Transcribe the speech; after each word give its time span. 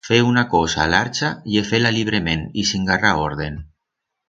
Fer 0.07 0.17
una 0.27 0.43
cosa 0.53 0.79
a 0.85 0.87
l'archa 0.93 1.29
ye 1.57 1.63
fer-la 1.73 1.93
librement 1.99 2.43
y 2.63 2.65
sin 2.73 2.91
garra 2.91 3.13
orden. 3.29 3.63